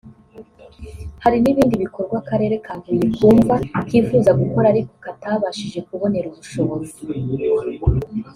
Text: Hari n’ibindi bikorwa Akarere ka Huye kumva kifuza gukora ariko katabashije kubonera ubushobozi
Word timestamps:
Hari 1.23 1.37
n’ibindi 1.41 1.75
bikorwa 1.83 2.15
Akarere 2.21 2.55
ka 2.65 2.73
Huye 2.83 3.07
kumva 3.17 3.55
kifuza 3.87 4.31
gukora 4.41 4.65
ariko 4.73 4.93
katabashije 5.05 5.79
kubonera 5.87 6.25
ubushobozi 6.31 6.99